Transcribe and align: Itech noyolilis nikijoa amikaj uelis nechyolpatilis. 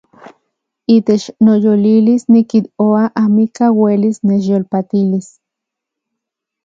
Itech 0.95 1.25
noyolilis 1.45 2.23
nikijoa 2.33 3.03
amikaj 3.23 3.71
uelis 3.83 4.17
nechyolpatilis. 4.27 5.27